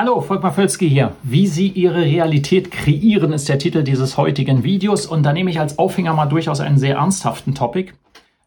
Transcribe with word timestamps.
Hallo, 0.00 0.22
Volkmar 0.22 0.54
Völzke 0.54 0.86
hier. 0.86 1.12
Wie 1.22 1.46
Sie 1.46 1.68
Ihre 1.68 2.00
Realität 2.00 2.70
kreieren, 2.70 3.34
ist 3.34 3.50
der 3.50 3.58
Titel 3.58 3.82
dieses 3.82 4.16
heutigen 4.16 4.64
Videos. 4.64 5.04
Und 5.04 5.24
da 5.24 5.34
nehme 5.34 5.50
ich 5.50 5.60
als 5.60 5.78
Aufhänger 5.78 6.14
mal 6.14 6.24
durchaus 6.24 6.60
einen 6.60 6.78
sehr 6.78 6.96
ernsthaften 6.96 7.54
Topic, 7.54 7.92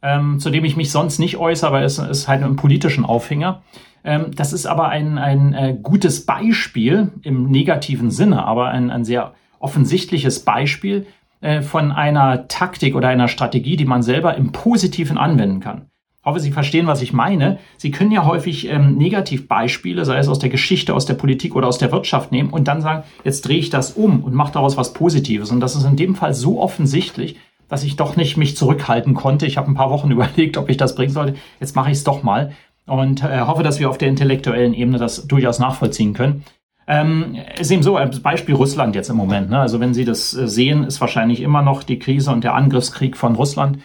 ähm, 0.02 0.40
zu 0.40 0.50
dem 0.50 0.66
ich 0.66 0.76
mich 0.76 0.90
sonst 0.90 1.20
nicht 1.20 1.38
äußere, 1.38 1.68
aber 1.68 1.84
es 1.84 2.00
ist 2.00 2.28
halt 2.28 2.42
ein 2.42 2.56
politischen 2.56 3.06
Aufhänger. 3.06 3.62
Ähm, 4.04 4.32
das 4.36 4.52
ist 4.52 4.66
aber 4.66 4.90
ein, 4.90 5.20
ein 5.20 5.54
äh, 5.54 5.78
gutes 5.80 6.26
Beispiel 6.26 7.12
im 7.22 7.52
negativen 7.52 8.10
Sinne, 8.10 8.48
aber 8.48 8.70
ein, 8.70 8.90
ein 8.90 9.06
sehr 9.06 9.36
offensichtliches 9.60 10.40
Beispiel 10.40 11.06
äh, 11.42 11.62
von 11.62 11.92
einer 11.92 12.48
Taktik 12.48 12.96
oder 12.96 13.10
einer 13.10 13.28
Strategie, 13.28 13.78
die 13.78 13.86
man 13.86 14.02
selber 14.02 14.34
im 14.38 14.54
Positiven 14.54 15.20
anwenden 15.20 15.60
kann 15.60 15.86
hoffe, 16.26 16.40
Sie 16.40 16.52
verstehen, 16.52 16.88
was 16.88 17.02
ich 17.02 17.14
meine. 17.14 17.60
Sie 17.78 17.92
können 17.92 18.12
ja 18.12 18.26
häufig 18.26 18.70
ähm, 18.70 18.96
Negativbeispiele, 18.96 20.06
sei 20.06 20.18
es 20.18 20.28
aus 20.28 20.40
der 20.40 20.50
Geschichte, 20.50 20.94
aus 20.94 21.06
der 21.06 21.16
Politik 21.16 21.56
oder 21.56 21.68
aus 21.68 21.78
der 21.78 21.92
Wirtschaft 21.92 22.32
nehmen 22.32 22.50
und 22.50 22.68
dann 22.68 22.82
sagen, 22.82 23.04
jetzt 23.24 23.42
drehe 23.42 23.60
ich 23.60 23.70
das 23.70 23.92
um 23.92 24.24
und 24.24 24.34
mache 24.34 24.54
daraus 24.54 24.78
was 24.78 24.94
Positives. 24.94 25.52
Und 25.52 25.60
das 25.60 25.76
ist 25.76 25.86
in 25.86 25.96
dem 25.96 26.16
Fall 26.16 26.34
so 26.34 26.62
offensichtlich, 26.62 27.38
dass 27.68 27.84
ich 27.84 27.96
doch 27.96 28.16
nicht 28.16 28.38
mich 28.38 28.56
zurückhalten 28.56 29.14
konnte. 29.14 29.46
Ich 29.46 29.58
habe 29.58 29.70
ein 29.70 29.76
paar 29.76 29.90
Wochen 29.90 30.12
überlegt, 30.12 30.58
ob 30.58 30.70
ich 30.70 30.78
das 30.78 30.96
bringen 30.96 31.14
sollte. 31.14 31.36
Jetzt 31.60 31.76
mache 31.76 31.92
ich 31.92 31.98
es 31.98 32.04
doch 32.04 32.24
mal 32.24 32.54
und 32.86 33.24
äh, 33.24 33.42
hoffe, 33.42 33.64
dass 33.64 33.80
wir 33.80 33.90
auf 33.90 33.98
der 33.98 34.10
intellektuellen 34.10 34.74
Ebene 34.74 34.98
das 34.98 35.28
durchaus 35.28 35.60
nachvollziehen 35.60 36.14
können. 36.14 36.44
Ähm, 36.86 37.38
ist 37.58 37.72
eben 37.72 37.84
so, 37.84 37.98
das 37.98 38.20
Beispiel 38.20 38.56
Russland 38.56 38.96
jetzt 38.96 39.10
im 39.10 39.16
Moment. 39.16 39.50
Ne? 39.50 39.60
Also 39.60 39.80
wenn 39.80 39.94
Sie 39.94 40.04
das 40.04 40.34
äh, 40.34 40.48
sehen, 40.48 40.84
ist 40.84 41.00
wahrscheinlich 41.00 41.42
immer 41.42 41.62
noch 41.62 41.84
die 41.84 41.98
Krise 41.98 42.32
und 42.32 42.44
der 42.44 42.56
Angriffskrieg 42.56 43.16
von 43.16 43.36
Russland 43.36 43.80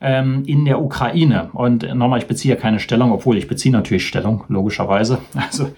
ähm, 0.00 0.44
in 0.46 0.64
der 0.64 0.80
Ukraine. 0.80 1.50
Und 1.52 1.82
nochmal, 1.94 2.20
ich 2.20 2.26
beziehe 2.26 2.56
keine 2.56 2.80
Stellung, 2.80 3.12
obwohl 3.12 3.36
ich 3.36 3.48
beziehe 3.48 3.72
natürlich 3.72 4.06
Stellung, 4.06 4.44
logischerweise. 4.48 5.18
Also 5.34 5.70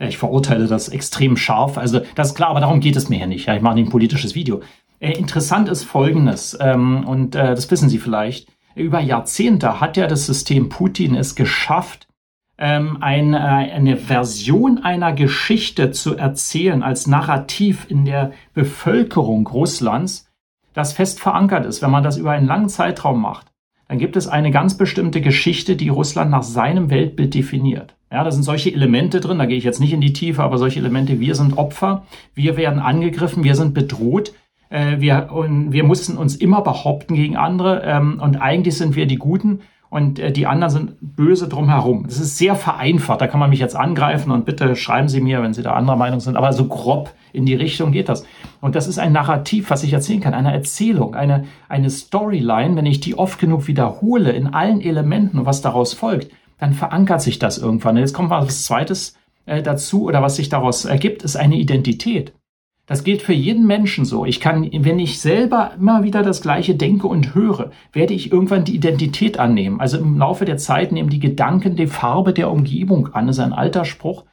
ich 0.00 0.18
verurteile 0.18 0.66
das 0.66 0.88
extrem 0.88 1.36
scharf. 1.36 1.76
Also 1.76 2.00
das 2.14 2.28
ist 2.28 2.34
klar, 2.34 2.50
aber 2.50 2.60
darum 2.60 2.80
geht 2.80 2.96
es 2.96 3.08
mir 3.08 3.16
hier 3.16 3.26
nicht. 3.26 3.46
Ja, 3.46 3.56
ich 3.56 3.62
mache 3.62 3.74
nicht 3.74 3.88
ein 3.88 3.92
politisches 3.92 4.34
Video. 4.34 4.60
Äh, 5.00 5.12
interessant 5.12 5.68
ist 5.68 5.84
Folgendes, 5.84 6.56
ähm, 6.60 7.04
und 7.06 7.34
äh, 7.34 7.54
das 7.54 7.70
wissen 7.70 7.88
Sie 7.88 7.98
vielleicht. 7.98 8.48
Über 8.74 9.00
Jahrzehnte 9.00 9.80
hat 9.80 9.96
ja 9.96 10.06
das 10.06 10.26
System 10.26 10.68
Putin 10.68 11.16
es 11.16 11.34
geschafft, 11.34 12.06
ähm, 12.58 12.98
eine, 13.00 13.40
eine 13.40 13.96
Version 13.96 14.78
einer 14.78 15.12
Geschichte 15.12 15.90
zu 15.90 16.16
erzählen 16.16 16.82
als 16.82 17.06
Narrativ 17.06 17.86
in 17.88 18.04
der 18.04 18.32
Bevölkerung 18.54 19.46
Russlands, 19.46 20.30
das 20.74 20.92
fest 20.92 21.18
verankert 21.18 21.66
ist, 21.66 21.82
wenn 21.82 21.90
man 21.90 22.04
das 22.04 22.16
über 22.16 22.32
einen 22.32 22.46
langen 22.46 22.68
Zeitraum 22.68 23.20
macht 23.20 23.48
dann 23.88 23.98
gibt 23.98 24.16
es 24.16 24.28
eine 24.28 24.50
ganz 24.50 24.76
bestimmte 24.76 25.20
Geschichte, 25.22 25.74
die 25.74 25.88
Russland 25.88 26.30
nach 26.30 26.42
seinem 26.42 26.90
Weltbild 26.90 27.34
definiert. 27.34 27.94
Ja, 28.12 28.22
da 28.22 28.30
sind 28.30 28.42
solche 28.42 28.72
Elemente 28.72 29.20
drin, 29.20 29.38
da 29.38 29.46
gehe 29.46 29.58
ich 29.58 29.64
jetzt 29.64 29.80
nicht 29.80 29.92
in 29.92 30.00
die 30.00 30.12
Tiefe, 30.12 30.42
aber 30.42 30.58
solche 30.58 30.78
Elemente, 30.78 31.20
wir 31.20 31.34
sind 31.34 31.58
Opfer, 31.58 32.06
wir 32.34 32.56
werden 32.56 32.80
angegriffen, 32.80 33.44
wir 33.44 33.54
sind 33.54 33.74
bedroht, 33.74 34.32
äh, 34.70 35.00
wir, 35.00 35.30
und 35.32 35.72
wir 35.72 35.84
mussten 35.84 36.16
uns 36.16 36.36
immer 36.36 36.62
behaupten 36.62 37.14
gegen 37.14 37.36
andere 37.36 37.82
ähm, 37.84 38.20
und 38.22 38.36
eigentlich 38.36 38.76
sind 38.76 38.96
wir 38.96 39.06
die 39.06 39.16
Guten 39.16 39.60
und 39.90 40.18
äh, 40.18 40.32
die 40.32 40.46
anderen 40.46 40.70
sind 40.70 40.96
böse 41.00 41.48
drumherum. 41.48 42.04
Das 42.06 42.20
ist 42.20 42.36
sehr 42.36 42.54
vereinfacht, 42.54 43.20
da 43.20 43.26
kann 43.26 43.40
man 43.40 43.50
mich 43.50 43.60
jetzt 43.60 43.76
angreifen 43.76 44.30
und 44.30 44.44
bitte 44.44 44.76
schreiben 44.76 45.08
Sie 45.08 45.20
mir, 45.20 45.42
wenn 45.42 45.54
Sie 45.54 45.62
da 45.62 45.72
anderer 45.72 45.96
Meinung 45.96 46.20
sind, 46.20 46.36
aber 46.36 46.52
so 46.52 46.66
grob 46.66 47.14
in 47.32 47.46
die 47.46 47.54
Richtung 47.54 47.92
geht 47.92 48.08
das. 48.08 48.26
Und 48.60 48.74
das 48.74 48.86
ist 48.86 48.98
ein 48.98 49.12
Narrativ, 49.12 49.70
was 49.70 49.82
ich 49.84 49.92
erzählen 49.92 50.20
kann, 50.20 50.34
eine 50.34 50.52
Erzählung, 50.52 51.14
eine, 51.14 51.44
eine 51.68 51.90
Storyline, 51.90 52.76
wenn 52.76 52.86
ich 52.86 53.00
die 53.00 53.16
oft 53.16 53.38
genug 53.38 53.66
wiederhole 53.66 54.32
in 54.32 54.48
allen 54.48 54.80
Elementen 54.80 55.38
und 55.38 55.46
was 55.46 55.62
daraus 55.62 55.94
folgt, 55.94 56.30
dann 56.58 56.72
verankert 56.72 57.22
sich 57.22 57.38
das 57.38 57.58
irgendwann. 57.58 57.96
Jetzt 57.96 58.14
kommt 58.14 58.30
was 58.30 58.64
Zweites 58.64 59.14
äh, 59.46 59.62
dazu 59.62 60.04
oder 60.04 60.22
was 60.22 60.36
sich 60.36 60.48
daraus 60.48 60.84
ergibt, 60.84 61.22
ist 61.22 61.36
eine 61.36 61.56
Identität. 61.56 62.32
Das 62.88 63.04
gilt 63.04 63.20
für 63.20 63.34
jeden 63.34 63.66
Menschen 63.66 64.06
so. 64.06 64.24
Ich 64.24 64.40
kann, 64.40 64.68
wenn 64.72 64.98
ich 64.98 65.20
selber 65.20 65.72
immer 65.78 66.04
wieder 66.04 66.22
das 66.22 66.40
Gleiche 66.40 66.74
denke 66.74 67.06
und 67.06 67.34
höre, 67.34 67.70
werde 67.92 68.14
ich 68.14 68.32
irgendwann 68.32 68.64
die 68.64 68.74
Identität 68.74 69.38
annehmen. 69.38 69.78
Also 69.78 69.98
im 69.98 70.16
Laufe 70.16 70.46
der 70.46 70.56
Zeit 70.56 70.90
nehmen 70.90 71.10
die 71.10 71.20
Gedanken 71.20 71.76
die 71.76 71.86
Farbe 71.86 72.32
der 72.32 72.50
Umgebung 72.50 73.12
an. 73.12 73.26
Das 73.26 73.36
ist 73.36 73.44
ein 73.44 73.52
alter 73.52 73.84
Spruch. 73.84 74.24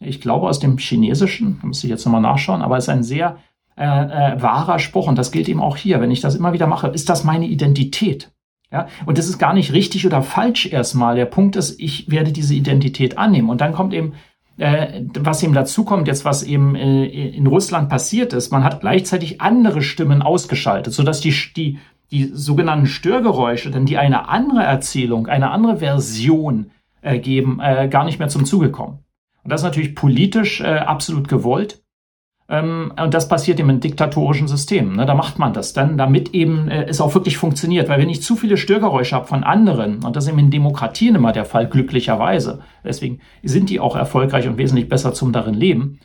Ich 0.00 0.22
glaube 0.22 0.48
aus 0.48 0.58
dem 0.58 0.78
Chinesischen, 0.78 1.60
muss 1.62 1.84
ich 1.84 1.90
jetzt 1.90 2.06
nochmal 2.06 2.22
nachschauen, 2.22 2.62
aber 2.62 2.78
es 2.78 2.84
ist 2.84 2.88
ein 2.88 3.02
sehr 3.02 3.36
äh, 3.76 3.84
äh, 3.84 4.42
wahrer 4.42 4.78
Spruch 4.78 5.06
und 5.06 5.18
das 5.18 5.30
gilt 5.30 5.48
eben 5.48 5.60
auch 5.60 5.76
hier. 5.76 6.00
Wenn 6.00 6.10
ich 6.10 6.22
das 6.22 6.34
immer 6.34 6.54
wieder 6.54 6.66
mache, 6.66 6.88
ist 6.88 7.10
das 7.10 7.24
meine 7.24 7.46
Identität. 7.46 8.32
Ja, 8.72 8.86
und 9.06 9.18
das 9.18 9.28
ist 9.28 9.38
gar 9.38 9.54
nicht 9.54 9.72
richtig 9.72 10.06
oder 10.06 10.22
falsch 10.22 10.66
erstmal. 10.66 11.16
Der 11.16 11.24
Punkt 11.26 11.56
ist, 11.56 11.78
ich 11.80 12.10
werde 12.10 12.32
diese 12.32 12.54
Identität 12.54 13.18
annehmen. 13.18 13.50
Und 13.50 13.60
dann 13.60 13.72
kommt 13.72 13.92
eben 13.94 14.14
äh, 14.58 15.02
was 15.18 15.42
eben 15.42 15.54
dazu 15.54 15.84
kommt, 15.84 16.08
jetzt 16.08 16.24
was 16.24 16.42
eben 16.42 16.74
äh, 16.74 17.06
in 17.06 17.46
Russland 17.46 17.88
passiert 17.88 18.32
ist, 18.32 18.50
man 18.50 18.64
hat 18.64 18.80
gleichzeitig 18.80 19.40
andere 19.40 19.82
Stimmen 19.82 20.20
ausgeschaltet, 20.20 20.92
sodass 20.92 21.20
die, 21.20 21.34
die, 21.56 21.78
die 22.10 22.30
sogenannten 22.32 22.86
Störgeräusche, 22.86 23.70
denn 23.70 23.86
die 23.86 23.98
eine 23.98 24.28
andere 24.28 24.62
Erzählung, 24.62 25.28
eine 25.28 25.50
andere 25.50 25.78
Version 25.78 26.70
äh, 27.02 27.18
geben, 27.18 27.60
äh, 27.62 27.88
gar 27.88 28.04
nicht 28.04 28.18
mehr 28.18 28.28
zum 28.28 28.44
Zuge 28.44 28.70
kommen. 28.70 28.98
Und 29.44 29.52
das 29.52 29.60
ist 29.60 29.66
natürlich 29.66 29.94
politisch 29.94 30.60
äh, 30.60 30.78
absolut 30.78 31.28
gewollt. 31.28 31.80
Ähm, 32.48 32.92
und 33.00 33.12
das 33.12 33.28
passiert 33.28 33.60
eben 33.60 33.70
in 33.70 33.80
diktatorischen 33.80 34.48
Systemen. 34.48 34.96
Ne? 34.96 35.06
Da 35.06 35.14
macht 35.14 35.38
man 35.38 35.52
das 35.52 35.74
dann, 35.74 35.98
damit 35.98 36.34
eben 36.34 36.68
äh, 36.68 36.84
es 36.84 37.00
auch 37.00 37.14
wirklich 37.14 37.36
funktioniert. 37.36 37.88
Weil 37.88 38.00
wenn 38.00 38.08
ich 38.08 38.22
zu 38.22 38.36
viele 38.36 38.56
Störgeräusche 38.56 39.16
habe 39.16 39.26
von 39.26 39.44
anderen, 39.44 40.02
und 40.04 40.16
das 40.16 40.24
ist 40.24 40.30
eben 40.30 40.38
in 40.38 40.50
Demokratien 40.50 41.14
immer 41.14 41.32
der 41.32 41.44
Fall, 41.44 41.68
glücklicherweise, 41.68 42.60
deswegen 42.84 43.20
sind 43.42 43.68
die 43.68 43.80
auch 43.80 43.96
erfolgreich 43.96 44.48
und 44.48 44.56
wesentlich 44.56 44.88
besser 44.88 45.12
zum 45.12 45.32
darin 45.32 45.54
leben, 45.54 45.98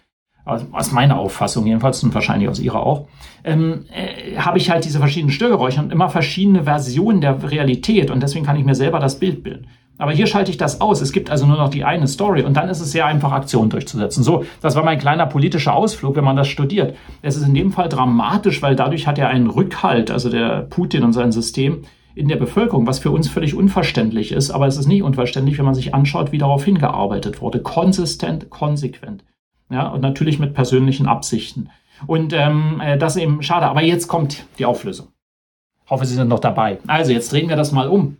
aus 0.45 0.91
meiner 0.91 1.19
Auffassung 1.19 1.65
jedenfalls 1.65 2.03
und 2.03 2.13
wahrscheinlich 2.13 2.49
aus 2.49 2.59
ihrer 2.59 2.85
auch, 2.85 3.07
ähm, 3.45 3.85
äh, 3.93 4.37
habe 4.37 4.57
ich 4.57 4.69
halt 4.69 4.83
diese 4.83 4.99
verschiedenen 4.99 5.31
Störgeräusche 5.31 5.79
und 5.79 5.91
immer 5.91 6.09
verschiedene 6.09 6.63
Versionen 6.63 7.21
der 7.21 7.49
Realität 7.49 8.11
und 8.11 8.21
deswegen 8.21 8.45
kann 8.45 8.57
ich 8.57 8.65
mir 8.65 8.75
selber 8.75 8.99
das 8.99 9.19
Bild 9.19 9.43
bilden. 9.43 9.67
Aber 9.97 10.11
hier 10.11 10.27
schalte 10.27 10.51
ich 10.51 10.57
das 10.57 10.81
aus. 10.81 11.01
Es 11.01 11.11
gibt 11.11 11.29
also 11.29 11.45
nur 11.45 11.57
noch 11.57 11.69
die 11.69 11.83
eine 11.83 12.07
Story 12.07 12.43
und 12.43 12.57
dann 12.57 12.69
ist 12.69 12.81
es 12.81 12.91
sehr 12.91 13.05
einfach, 13.05 13.31
Aktionen 13.31 13.69
durchzusetzen. 13.69 14.23
So, 14.23 14.43
das 14.61 14.75
war 14.75 14.83
mein 14.83 14.97
kleiner 14.97 15.27
politischer 15.27 15.73
Ausflug, 15.73 16.15
wenn 16.15 16.23
man 16.23 16.35
das 16.35 16.47
studiert. 16.47 16.95
Es 17.21 17.37
ist 17.37 17.47
in 17.47 17.53
dem 17.53 17.71
Fall 17.71 17.89
dramatisch, 17.89 18.61
weil 18.61 18.75
dadurch 18.75 19.07
hat 19.07 19.19
er 19.19 19.29
einen 19.29 19.49
Rückhalt, 19.49 20.09
also 20.09 20.29
der 20.29 20.61
Putin 20.61 21.03
und 21.03 21.13
sein 21.13 21.31
System 21.31 21.83
in 22.15 22.27
der 22.27 22.35
Bevölkerung, 22.35 22.85
was 22.87 22.99
für 22.99 23.11
uns 23.11 23.29
völlig 23.29 23.55
unverständlich 23.55 24.31
ist. 24.31 24.51
Aber 24.51 24.67
es 24.67 24.77
ist 24.77 24.87
nicht 24.87 25.03
unverständlich, 25.03 25.57
wenn 25.57 25.65
man 25.65 25.75
sich 25.75 25.93
anschaut, 25.93 26.31
wie 26.31 26.37
darauf 26.37 26.65
hingearbeitet 26.65 27.41
wurde. 27.41 27.59
Konsistent, 27.61 28.49
konsequent. 28.49 29.23
Ja, 29.69 29.87
und 29.87 30.01
natürlich 30.01 30.39
mit 30.39 30.53
persönlichen 30.53 31.07
Absichten. 31.07 31.69
Und 32.05 32.33
ähm, 32.33 32.81
äh, 32.83 32.97
das 32.97 33.15
eben 33.15 33.41
schade. 33.41 33.67
Aber 33.67 33.81
jetzt 33.81 34.07
kommt 34.07 34.45
die 34.59 34.65
Auflösung. 34.65 35.07
Hoffe, 35.89 36.05
Sie 36.05 36.15
sind 36.15 36.27
noch 36.27 36.39
dabei. 36.39 36.79
Also, 36.87 37.11
jetzt 37.11 37.31
drehen 37.31 37.49
wir 37.49 37.55
das 37.55 37.71
mal 37.71 37.87
um. 37.87 38.17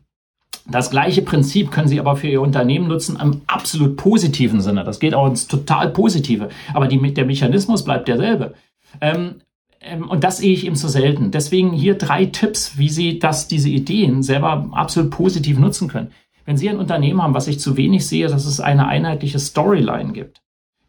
Das 0.66 0.90
gleiche 0.90 1.22
Prinzip 1.22 1.72
können 1.72 1.88
Sie 1.88 2.00
aber 2.00 2.16
für 2.16 2.28
Ihr 2.28 2.41
Unternehmen 2.41 2.88
nutzen 2.88 3.19
im 3.22 3.41
absolut 3.47 3.97
positiven 3.97 4.62
Sinne. 4.62 4.84
Das 4.84 5.00
geht 5.00 5.13
auch 5.13 5.28
ins 5.28 5.47
total 5.47 5.90
Positive. 5.90 6.50
Aber 6.74 6.88
die, 6.88 7.13
der 7.13 7.25
Mechanismus 7.25 7.83
bleibt 7.83 8.07
derselbe. 8.07 8.54
Ähm, 9.01 9.42
ähm, 9.81 10.10
und 10.10 10.24
das 10.24 10.38
sehe 10.38 10.54
ich 10.54 10.65
eben 10.65 10.75
zu 10.75 10.88
selten. 10.88 11.31
Deswegen 11.31 11.71
hier 11.74 11.95
drei 11.95 12.25
Tipps, 12.25 12.77
wie 12.77 12.89
Sie 12.89 13.19
das, 13.19 13.48
diese 13.48 13.69
Ideen 13.69 14.24
selber 14.24 14.69
absolut 14.71 15.12
positiv 15.12 15.60
nutzen 15.60 15.89
können. 15.89 16.12
Wenn 16.45 16.57
Sie 16.57 16.69
ein 16.69 16.80
Unternehmen 16.80 17.21
haben, 17.21 17.33
was 17.33 17.48
ich 17.48 17.59
zu 17.59 17.77
wenig 17.77 18.07
sehe, 18.07 18.27
dass 18.27 18.45
es 18.45 18.59
eine 18.59 18.88
einheitliche 18.88 19.39
Storyline 19.39 20.13
gibt. 20.13 20.43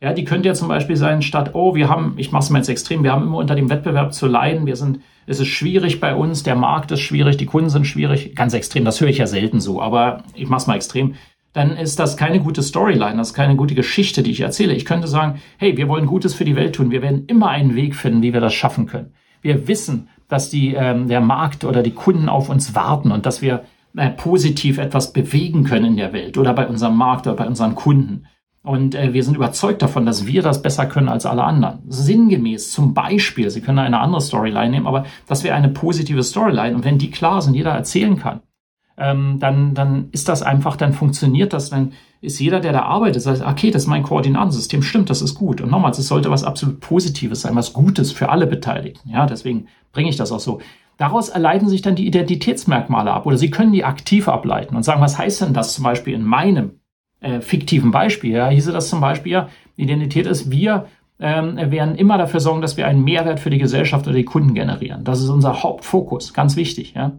Ja, 0.05 0.13
die 0.13 0.27
könnte 0.27 0.49
ja 0.49 0.55
zum 0.55 0.69
Beispiel 0.69 0.97
sein, 0.97 1.23
statt, 1.23 1.53
oh, 1.55 1.75
wir 1.75 1.89
haben, 1.89 2.13
ich 2.19 2.31
mache 2.31 2.43
es 2.43 2.51
mal 2.51 2.59
jetzt 2.59 2.69
extrem, 2.69 3.05
wir 3.05 3.13
haben 3.13 3.23
immer 3.23 3.39
unter 3.39 3.55
dem 3.55 3.71
Wettbewerb 3.71 4.13
zu 4.13 4.27
leiden, 4.27 4.67
wir 4.67 4.77
sind, 4.77 5.01
es 5.25 5.41
ist 5.41 5.49
schwierig 5.49 5.99
bei 5.99 6.15
uns, 6.15 6.43
der 6.43 6.57
Markt 6.57 6.93
ist 6.93 7.01
schwierig, 7.01 7.39
die 7.39 7.47
Kunden 7.47 7.71
sind 7.71 7.87
schwierig, 7.87 8.37
ganz 8.37 8.53
extrem, 8.53 8.85
das 8.85 9.01
höre 9.01 9.09
ich 9.09 9.17
ja 9.17 9.27
selten 9.27 9.61
so, 9.61 9.81
aber 9.81 10.23
ich 10.35 10.47
mache 10.51 10.61
es 10.61 10.67
mal 10.67 10.75
extrem, 10.75 11.15
dann 11.55 11.75
ist 11.75 11.99
das 11.99 12.19
keine 12.19 12.39
gute 12.41 12.63
Storyline, 12.63 13.17
das 13.17 13.29
ist 13.29 13.35
keine 13.35 13.57
gute 13.57 13.75
Geschichte, 13.75 14.23
die 14.23 14.33
ich 14.33 14.43
erzähle. 14.43 14.75
Ich 14.75 14.85
könnte 14.85 15.09
sagen, 15.09 15.41
hey, 15.57 15.79
wir 15.79 15.89
wollen 15.89 16.05
Gutes 16.05 16.35
für 16.35 16.45
die 16.45 16.57
Welt 16.57 16.75
tun, 16.75 16.91
wir 16.91 17.01
werden 17.01 17.25
immer 17.27 17.49
einen 17.49 17.75
Weg 17.75 17.95
finden, 17.95 18.21
wie 18.21 18.35
wir 18.35 18.43
das 18.43 18.53
schaffen 18.53 18.85
können. 18.85 19.15
Wir 19.41 19.69
wissen, 19.69 20.11
dass 20.29 20.51
die, 20.51 20.75
ähm, 20.75 21.09
der 21.09 21.23
Markt 21.23 21.65
oder 21.65 21.83
die 21.83 21.93
Kunden 21.93 22.29
auf 22.29 22.51
uns 22.51 22.75
warten 22.75 23.11
und 23.11 23.25
dass 23.25 23.41
wir 23.41 23.65
äh, 23.97 24.11
positiv 24.11 24.77
etwas 24.77 25.15
bewegen 25.15 25.65
können 25.65 25.87
in 25.87 25.97
der 25.97 26.13
Welt 26.13 26.37
oder 26.37 26.53
bei 26.53 26.67
unserem 26.67 26.97
Markt 26.97 27.27
oder 27.27 27.37
bei 27.37 27.47
unseren 27.47 27.75
Kunden. 27.75 28.27
Und 28.65 28.95
äh, 28.95 29.13
wir 29.13 29.23
sind 29.23 29.37
überzeugt 29.37 29.83
davon, 29.83 30.07
dass 30.07 30.27
wir 30.27 30.41
das 30.41 30.63
besser 30.63 30.87
können 30.87 31.11
als 31.11 31.27
alle 31.27 31.45
anderen. 31.45 31.83
Sinngemäß, 31.87 32.71
zum 32.71 32.95
Beispiel, 32.95 33.51
Sie 33.51 33.61
können 33.61 33.79
eine 33.79 34.01
andere 34.01 34.23
Storyline 34.23 34.71
nehmen, 34.71 34.87
aber 34.87 35.05
das 35.27 35.45
wäre 35.45 35.55
eine 35.55 35.69
positive 35.69 36.23
Storyline. 36.23 36.75
Und 36.75 36.83
wenn 36.83 36.97
die 36.97 37.11
klar 37.11 37.43
sind, 37.43 37.55
jeder 37.55 37.73
erzählen 37.73 38.17
kann, 38.17 38.41
ähm, 38.97 39.37
dann, 39.39 39.75
dann 39.75 40.09
ist 40.13 40.31
das 40.31 40.43
einfach, 40.43 40.77
dann 40.77 40.95
funktioniert 40.95 41.53
das, 41.53 41.69
dann 41.69 41.93
ist 42.23 42.41
jeder, 42.41 42.59
der 42.61 42.73
da 42.73 42.85
arbeitet, 42.85 43.21
sagt, 43.21 43.43
okay, 43.43 43.71
das 43.71 43.83
ist 43.83 43.89
mein 43.89 44.03
Koordinatensystem, 44.03 44.83
stimmt, 44.83 45.11
das 45.11 45.21
ist 45.21 45.35
gut. 45.35 45.61
Und 45.61 45.71
nochmals, 45.71 45.99
es 45.99 46.09
sollte 46.09 46.31
was 46.31 46.43
absolut 46.43 46.81
Positives 46.81 47.43
sein, 47.43 47.57
was 47.57 47.75
Gutes 47.75 48.13
für 48.13 48.31
alle 48.31 48.47
Beteiligten. 48.47 49.11
Ja, 49.11 49.27
deswegen 49.27 49.67
bringe 49.93 50.09
ich 50.09 50.17
das 50.17 50.33
auch 50.33 50.41
so. 50.41 50.63
Daraus 50.97 51.29
erleiten 51.29 51.69
sich 51.69 51.83
dann 51.83 51.97
die 51.97 52.07
Identitätsmerkmale 52.07 53.13
ab 53.13 53.27
oder 53.27 53.37
Sie 53.37 53.51
können 53.51 53.73
die 53.73 53.85
aktiv 53.85 54.27
ableiten 54.27 54.75
und 54.75 54.85
sagen, 54.85 55.03
was 55.03 55.19
heißt 55.19 55.43
denn 55.43 55.53
das 55.53 55.75
zum 55.75 55.85
Beispiel 55.85 56.15
in 56.15 56.25
meinem 56.25 56.81
äh, 57.25 57.41
fiktiven 57.41 57.91
Beispiel? 57.91 58.33
Ja, 58.33 58.49
hieße 58.49 58.73
das 58.73 58.89
zum 58.89 59.01
Beispiel, 59.01 59.33
ja, 59.33 59.49
Identität 59.77 60.27
ist, 60.27 60.51
wir 60.51 60.87
ähm, 61.19 61.57
werden 61.57 61.95
immer 61.95 62.19
dafür 62.19 62.41
sorgen, 62.41 62.61
dass 62.61 62.77
wir 62.77 62.87
einen 62.87 63.05
Mehrwert 63.05 63.41
für 63.41 63.51
die 63.51 63.59
Gesellschaft 63.59 64.07
oder 64.07 64.17
die 64.17 64.25
Kunden 64.25 64.55
generieren. 64.55 65.05
Das 65.05 65.21
ist 65.21 65.29
unser 65.29 65.63
Hauptfokus, 65.63 66.35
ganz 66.35 66.57
wichtig. 66.57 66.95
Ja. 66.95 67.13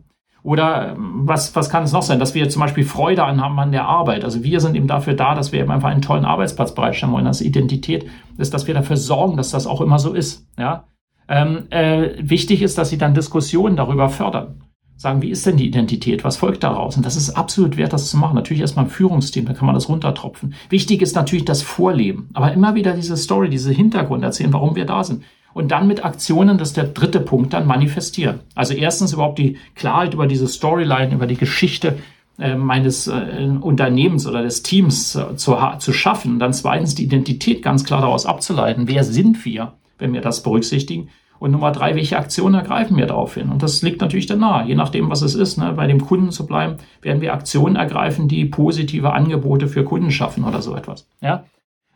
Oder 0.43 0.91
ähm, 0.91 1.21
was, 1.23 1.55
was 1.55 1.69
kann 1.69 1.83
es 1.83 1.91
noch 1.91 2.03
sein? 2.03 2.19
Dass 2.19 2.35
wir 2.35 2.47
zum 2.49 2.61
Beispiel 2.61 2.83
Freude 2.83 3.23
an 3.23 3.41
haben 3.41 3.59
an 3.59 3.71
der 3.71 3.85
Arbeit. 3.85 4.23
Also 4.23 4.43
wir 4.43 4.59
sind 4.59 4.75
eben 4.75 4.87
dafür 4.87 5.15
da, 5.15 5.33
dass 5.33 5.51
wir 5.51 5.59
eben 5.59 5.71
einfach 5.71 5.89
einen 5.89 6.03
tollen 6.03 6.23
Arbeitsplatz 6.23 6.75
bereitstellen 6.75 7.13
wollen. 7.13 7.25
Das 7.25 7.41
Identität 7.41 8.05
ist, 8.37 8.53
dass 8.53 8.67
wir 8.67 8.75
dafür 8.75 8.97
sorgen, 8.97 9.37
dass 9.37 9.49
das 9.49 9.65
auch 9.65 9.81
immer 9.81 9.97
so 9.97 10.13
ist. 10.13 10.47
Ja? 10.59 10.85
Ähm, 11.27 11.63
äh, 11.71 12.11
wichtig 12.19 12.61
ist, 12.61 12.77
dass 12.77 12.89
sie 12.89 12.99
dann 12.99 13.15
Diskussionen 13.15 13.75
darüber 13.75 14.09
fördern. 14.09 14.64
Sagen, 15.05 15.21
wie 15.21 15.29
ist 15.29 15.45
denn 15.45 15.57
die 15.57 15.67
Identität? 15.67 16.23
Was 16.23 16.37
folgt 16.37 16.63
daraus? 16.63 16.97
Und 16.97 17.05
das 17.05 17.15
ist 17.15 17.29
absolut 17.29 17.77
wert, 17.77 17.93
das 17.93 18.09
zu 18.09 18.17
machen. 18.17 18.33
Natürlich 18.33 18.61
erstmal 18.61 18.85
im 18.85 18.91
Führungsteam, 18.91 19.45
da 19.45 19.53
kann 19.53 19.67
man 19.67 19.75
das 19.75 19.87
runtertropfen. 19.87 20.55
Wichtig 20.69 21.03
ist 21.03 21.15
natürlich 21.15 21.45
das 21.45 21.61
Vorleben. 21.61 22.29
Aber 22.33 22.51
immer 22.51 22.73
wieder 22.73 22.93
diese 22.93 23.15
Story, 23.15 23.49
diese 23.49 23.71
Hintergrund 23.71 24.23
erzählen, 24.23 24.51
warum 24.51 24.75
wir 24.75 24.85
da 24.85 25.03
sind. 25.03 25.23
Und 25.53 25.69
dann 25.69 25.85
mit 25.85 26.03
Aktionen, 26.03 26.57
das 26.57 26.69
ist 26.69 26.77
der 26.77 26.85
dritte 26.85 27.19
Punkt, 27.19 27.53
dann 27.53 27.67
manifestieren. 27.67 28.39
Also 28.55 28.73
erstens 28.73 29.13
überhaupt 29.13 29.37
die 29.37 29.57
Klarheit 29.75 30.15
über 30.15 30.25
diese 30.25 30.47
Storyline, 30.47 31.13
über 31.13 31.27
die 31.27 31.37
Geschichte 31.37 31.99
äh, 32.39 32.55
meines 32.55 33.05
äh, 33.05 33.47
Unternehmens 33.61 34.25
oder 34.25 34.41
des 34.41 34.63
Teams 34.63 35.13
äh, 35.13 35.35
zu, 35.35 35.55
zu 35.77 35.93
schaffen. 35.93 36.33
Und 36.33 36.39
dann 36.39 36.51
zweitens 36.51 36.95
die 36.95 37.03
Identität 37.03 37.61
ganz 37.61 37.83
klar 37.83 38.01
daraus 38.01 38.25
abzuleiten. 38.25 38.87
Wer 38.87 39.03
sind 39.03 39.45
wir? 39.45 39.73
wenn 39.97 40.13
wir 40.13 40.21
das 40.21 40.43
berücksichtigen. 40.43 41.09
Und 41.39 41.51
Nummer 41.51 41.71
drei, 41.71 41.95
welche 41.95 42.17
Aktionen 42.17 42.55
ergreifen 42.55 42.97
wir 42.97 43.07
darauf 43.07 43.35
hin? 43.35 43.49
Und 43.49 43.61
das 43.61 43.81
liegt 43.81 44.01
natürlich 44.01 44.25
dann 44.25 44.39
nahe, 44.39 44.67
je 44.67 44.75
nachdem, 44.75 45.09
was 45.09 45.21
es 45.21 45.35
ist. 45.35 45.57
Ne? 45.57 45.73
Bei 45.75 45.87
dem 45.87 46.01
Kunden 46.01 46.31
zu 46.31 46.45
bleiben, 46.45 46.77
werden 47.01 47.21
wir 47.21 47.33
Aktionen 47.33 47.75
ergreifen, 47.75 48.27
die 48.27 48.45
positive 48.45 49.13
Angebote 49.13 49.67
für 49.67 49.83
Kunden 49.83 50.11
schaffen 50.11 50.43
oder 50.43 50.61
so 50.61 50.75
etwas. 50.75 51.07
Ja? 51.21 51.43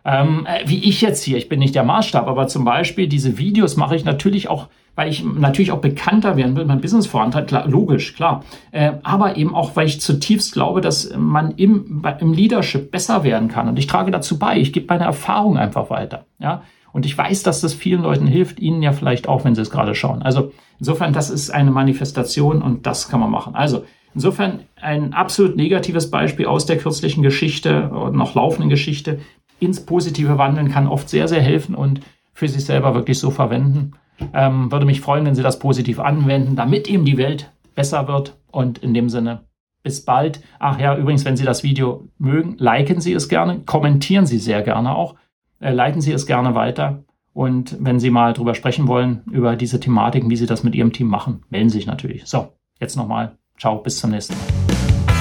Ähm, 0.05 0.45
äh, 0.45 0.67
wie 0.67 0.83
ich 0.83 1.01
jetzt 1.01 1.23
hier, 1.23 1.37
ich 1.37 1.49
bin 1.49 1.59
nicht 1.59 1.75
der 1.75 1.83
Maßstab, 1.83 2.27
aber 2.27 2.47
zum 2.47 2.63
Beispiel 2.63 3.07
diese 3.07 3.37
Videos 3.37 3.75
mache 3.75 3.95
ich 3.95 4.05
natürlich 4.05 4.49
auch, 4.49 4.67
weil 4.95 5.09
ich 5.09 5.23
natürlich 5.23 5.71
auch 5.71 5.81
bekannter 5.81 6.37
werden 6.37 6.55
will, 6.55 6.65
mein 6.65 6.81
Business 6.81 7.05
vorantreibt, 7.05 7.49
klar, 7.49 7.67
logisch, 7.67 8.15
klar. 8.15 8.43
Äh, 8.71 8.93
aber 9.03 9.37
eben 9.37 9.53
auch, 9.53 9.75
weil 9.75 9.87
ich 9.87 10.01
zutiefst 10.01 10.53
glaube, 10.53 10.81
dass 10.81 11.13
man 11.17 11.51
im, 11.51 12.03
im 12.19 12.33
Leadership 12.33 12.91
besser 12.91 13.23
werden 13.23 13.49
kann. 13.49 13.67
Und 13.67 13.77
ich 13.77 13.87
trage 13.87 14.11
dazu 14.11 14.39
bei, 14.39 14.57
ich 14.57 14.73
gebe 14.73 14.87
meine 14.89 15.03
Erfahrung 15.03 15.57
einfach 15.57 15.89
weiter. 15.89 16.25
Ja? 16.39 16.63
Und 16.91 17.05
ich 17.05 17.17
weiß, 17.17 17.43
dass 17.43 17.61
das 17.61 17.73
vielen 17.73 18.01
Leuten 18.01 18.27
hilft, 18.27 18.59
Ihnen 18.59 18.81
ja 18.81 18.91
vielleicht 18.91 19.27
auch, 19.27 19.45
wenn 19.45 19.55
Sie 19.55 19.61
es 19.61 19.69
gerade 19.69 19.95
schauen. 19.95 20.21
Also 20.21 20.51
insofern, 20.79 21.13
das 21.13 21.29
ist 21.29 21.49
eine 21.51 21.71
Manifestation 21.71 22.61
und 22.61 22.85
das 22.85 23.09
kann 23.09 23.19
man 23.19 23.31
machen. 23.31 23.55
Also 23.55 23.85
insofern 24.13 24.61
ein 24.81 25.13
absolut 25.13 25.55
negatives 25.55 26.09
Beispiel 26.09 26.45
aus 26.45 26.65
der 26.65 26.77
kürzlichen 26.77 27.23
Geschichte 27.23 27.91
noch 28.11 28.35
laufenden 28.35 28.69
Geschichte 28.69 29.19
ins 29.59 29.85
Positive 29.85 30.37
wandeln 30.37 30.69
kann 30.69 30.87
oft 30.87 31.09
sehr, 31.09 31.27
sehr 31.27 31.41
helfen 31.41 31.75
und 31.75 32.01
für 32.33 32.47
sich 32.47 32.65
selber 32.65 32.95
wirklich 32.95 33.19
so 33.19 33.29
verwenden. 33.29 33.91
Ähm, 34.33 34.71
würde 34.71 34.85
mich 34.85 35.01
freuen, 35.01 35.25
wenn 35.25 35.35
Sie 35.35 35.43
das 35.43 35.59
positiv 35.59 35.99
anwenden, 35.99 36.55
damit 36.55 36.89
eben 36.89 37.05
die 37.05 37.17
Welt 37.17 37.51
besser 37.75 38.07
wird. 38.07 38.37
Und 38.51 38.79
in 38.79 38.93
dem 38.93 39.09
Sinne, 39.09 39.41
bis 39.83 40.03
bald. 40.03 40.41
Ach 40.59 40.79
ja, 40.79 40.97
übrigens, 40.97 41.25
wenn 41.25 41.37
Sie 41.37 41.45
das 41.45 41.63
Video 41.63 42.07
mögen, 42.17 42.55
liken 42.57 42.99
Sie 42.99 43.13
es 43.13 43.29
gerne, 43.29 43.59
kommentieren 43.65 44.25
Sie 44.25 44.39
sehr 44.39 44.61
gerne 44.61 44.95
auch 44.95 45.15
leiten 45.59 46.01
Sie 46.01 46.11
es 46.11 46.25
gerne 46.25 46.55
weiter. 46.55 47.03
Und 47.33 47.77
wenn 47.79 47.99
Sie 47.99 48.09
mal 48.09 48.33
drüber 48.33 48.55
sprechen 48.55 48.87
wollen, 48.87 49.21
über 49.31 49.55
diese 49.55 49.79
Thematiken, 49.79 50.29
wie 50.29 50.35
Sie 50.35 50.45
das 50.45 50.63
mit 50.63 50.75
Ihrem 50.75 50.91
Team 50.91 51.07
machen, 51.07 51.43
melden 51.49 51.69
Sie 51.69 51.77
sich 51.77 51.87
natürlich. 51.87 52.25
So, 52.25 52.49
jetzt 52.79 52.95
nochmal. 52.95 53.37
Ciao, 53.57 53.77
bis 53.77 53.99
zum 53.99 54.11
nächsten 54.11 54.33
Mal. 54.33 55.15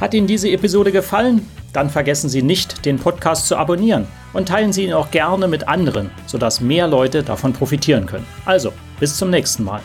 Hat 0.00 0.14
Ihnen 0.14 0.26
diese 0.26 0.50
Episode 0.50 0.92
gefallen? 0.92 1.42
Dann 1.72 1.90
vergessen 1.90 2.28
Sie 2.28 2.42
nicht, 2.42 2.86
den 2.86 2.98
Podcast 2.98 3.48
zu 3.48 3.56
abonnieren 3.56 4.06
und 4.32 4.48
teilen 4.48 4.72
Sie 4.72 4.84
ihn 4.84 4.92
auch 4.92 5.10
gerne 5.10 5.48
mit 5.48 5.68
anderen, 5.68 6.10
sodass 6.26 6.60
mehr 6.60 6.86
Leute 6.86 7.22
davon 7.22 7.52
profitieren 7.52 8.06
können. 8.06 8.26
Also, 8.44 8.72
bis 9.00 9.16
zum 9.16 9.30
nächsten 9.30 9.64
Mal. 9.64 9.82